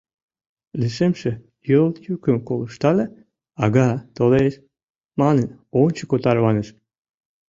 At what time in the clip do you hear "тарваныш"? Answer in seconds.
6.23-6.67